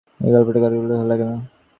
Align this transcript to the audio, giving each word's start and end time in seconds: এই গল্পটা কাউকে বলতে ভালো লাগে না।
এই 0.19 0.31
গল্পটা 0.33 0.59
কাউকে 0.59 0.77
বলতে 0.79 0.93
ভালো 0.93 1.09
লাগে 1.11 1.25
না। 1.25 1.35